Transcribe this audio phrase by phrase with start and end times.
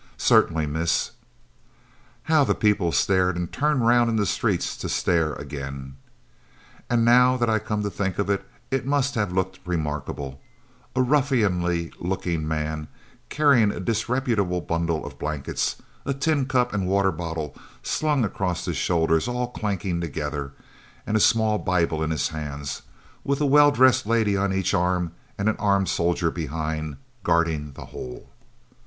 [0.17, 1.11] "Certainly, miss."
[2.23, 5.95] How the people stared and turned round in the street to stare again!
[6.89, 10.41] And now that I come to think of it, it must have looked remarkable
[10.95, 12.87] a ruffianly looking man,
[13.29, 18.77] carrying a disreputable bundle of blankets, a tin cup and water bottle slung across his
[18.77, 20.53] shoulders all clanking together,
[21.05, 22.81] and a small Bible in his hands,
[23.23, 27.85] with a well dressed lady on each arm and an armed soldier behind, guarding the
[27.93, 28.31] whole!